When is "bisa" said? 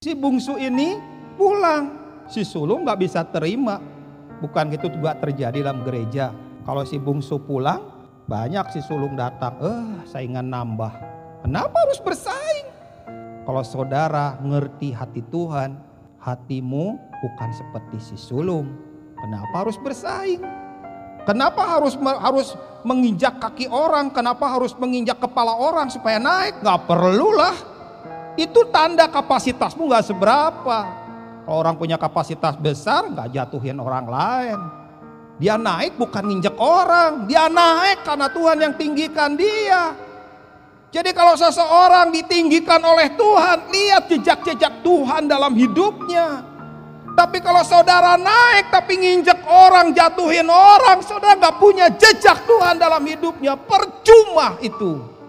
3.04-3.20